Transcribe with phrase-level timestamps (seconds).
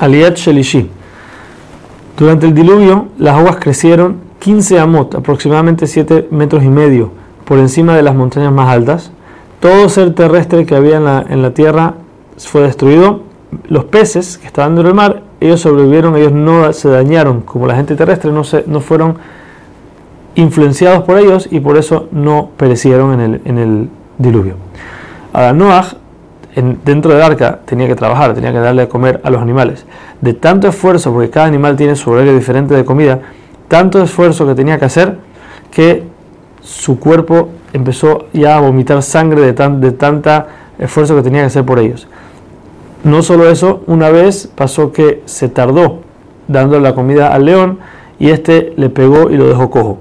[0.00, 0.90] Aliat Shelishi.
[2.16, 7.12] Durante el diluvio, las aguas crecieron 15 amot, aproximadamente 7 metros y medio,
[7.44, 9.12] por encima de las montañas más altas.
[9.60, 11.94] Todo ser terrestre que había en la, en tierra
[12.38, 13.22] fue destruido.
[13.68, 17.76] Los peces que estaban dentro del mar, ellos sobrevivieron, ellos no se dañaron, como la
[17.76, 19.16] gente terrestre, no, se, no fueron
[20.34, 24.54] influenciados por ellos y por eso no perecieron en el, en el diluvio.
[25.32, 25.86] Ahora, Noah
[26.54, 29.86] dentro del arca tenía que trabajar, tenía que darle de comer a los animales.
[30.20, 33.20] De tanto esfuerzo, porque cada animal tiene su horario diferente de comida,
[33.68, 35.18] tanto esfuerzo que tenía que hacer
[35.70, 36.02] que
[36.60, 39.96] su cuerpo empezó ya a vomitar sangre de, tan, de
[40.78, 42.08] esfuerzo que tenía que hacer por ellos.
[43.04, 46.00] No solo eso, una vez pasó que se tardó
[46.48, 47.78] dando la comida al león
[48.18, 49.98] y este le pegó y lo dejó cojo.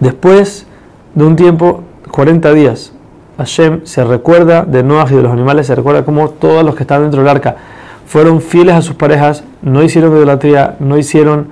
[0.00, 0.66] Después
[1.14, 2.93] de un tiempo, 40 días,
[3.38, 6.82] Hashem se recuerda de Noah y de los animales, se recuerda como todos los que
[6.84, 7.56] estaban dentro del arca
[8.06, 11.48] fueron fieles a sus parejas, no hicieron idolatría, no hicieron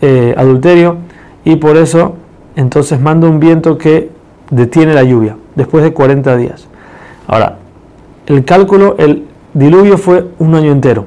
[0.00, 0.98] eh, adulterio
[1.44, 2.16] y por eso
[2.56, 4.10] entonces manda un viento que
[4.50, 6.68] detiene la lluvia después de 40 días.
[7.26, 7.56] Ahora,
[8.26, 11.06] el cálculo, el diluvio fue un año entero.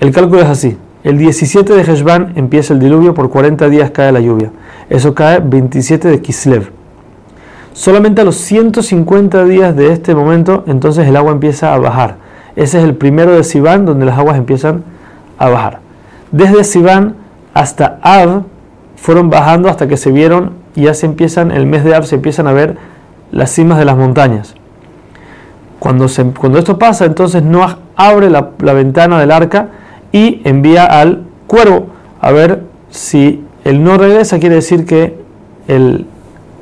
[0.00, 0.76] El cálculo es así.
[1.02, 4.50] El 17 de Heshvan empieza el diluvio, por 40 días cae la lluvia.
[4.88, 6.70] Eso cae 27 de Kislev.
[7.74, 12.16] Solamente a los 150 días de este momento, entonces el agua empieza a bajar.
[12.54, 14.84] Ese es el primero de Sivan, donde las aguas empiezan
[15.38, 15.80] a bajar.
[16.30, 17.16] Desde Sivan
[17.52, 18.44] hasta Av
[18.94, 22.14] fueron bajando hasta que se vieron, y ya se empiezan, el mes de Av se
[22.14, 22.76] empiezan a ver
[23.32, 24.54] las cimas de las montañas.
[25.80, 29.70] Cuando, se, cuando esto pasa, entonces Noah abre la, la ventana del arca
[30.12, 31.88] y envía al cuervo
[32.20, 35.18] a ver si él no regresa, quiere decir que
[35.66, 36.06] el,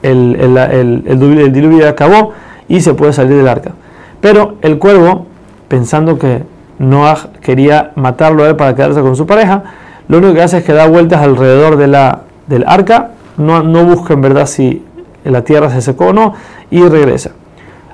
[0.03, 2.33] el, diluvio acabó
[2.69, 3.73] y se puede salir del arca.
[4.21, 5.27] Pero el cuervo,
[5.69, 6.43] pensando que
[6.79, 9.65] Noah quería matarlo a él para quedarse con su pareja,
[10.09, 13.85] lo único que hace es que da vueltas alrededor de la, del arca, no, no
[13.85, 14.85] busca en verdad si
[15.25, 16.35] la tierra se secó o no,
[16.71, 17.31] y regresa.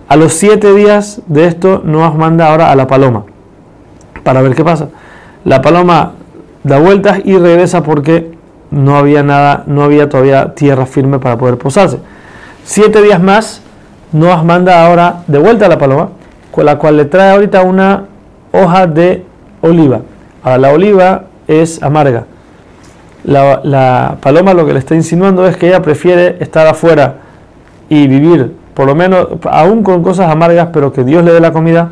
[0.09, 3.25] A los siete días de esto, Noah manda ahora a la paloma
[4.23, 4.89] para ver qué pasa.
[5.45, 6.13] La paloma
[6.65, 8.38] da vueltas y regresa porque
[8.71, 11.99] no había nada, no había todavía tierra firme para poder posarse.
[12.65, 13.62] Siete días más,
[14.12, 16.11] Noah manda ahora de vuelta a la paloma,
[16.51, 18.05] con la cual le trae ahorita una
[18.53, 19.25] hoja de
[19.61, 20.01] oliva.
[20.43, 22.25] Ahora la oliva es amarga.
[23.25, 27.17] La, la, paloma lo que le está insinuando es que ella prefiere estar afuera
[27.89, 31.53] y vivir, por lo menos, aún con cosas amargas, pero que Dios le dé la
[31.53, 31.91] comida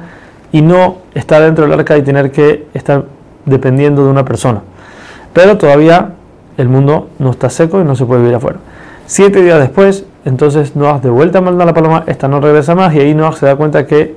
[0.52, 3.04] y no estar dentro del arca y tener que estar
[3.44, 4.62] dependiendo de una persona.
[5.32, 6.15] Pero todavía
[6.56, 8.58] el mundo no está seco y no se puede vivir afuera.
[9.06, 12.94] Siete días después, entonces Noah de vuelta manda a la paloma, esta no regresa más
[12.94, 14.16] y ahí Noah se da cuenta que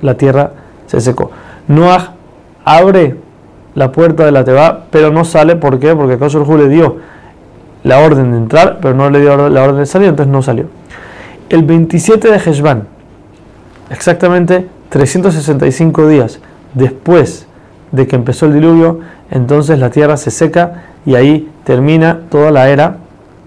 [0.00, 0.50] la tierra
[0.86, 1.30] se secó.
[1.68, 2.14] Noah
[2.64, 3.16] abre
[3.74, 5.94] la puerta de la teba, pero no sale, ¿por qué?
[5.94, 6.96] Porque Kosorhu le dio
[7.82, 10.66] la orden de entrar, pero no le dio la orden de salir, entonces no salió.
[11.48, 12.84] El 27 de Heshvan,
[13.90, 16.40] exactamente 365 días
[16.72, 17.46] después
[17.92, 22.68] de que empezó el diluvio, entonces la tierra se seca y ahí termina toda la
[22.68, 22.98] era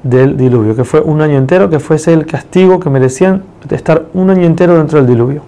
[0.03, 4.29] del diluvio, que fue un año entero, que fuese el castigo que merecían estar un
[4.29, 5.41] año entero dentro del diluvio.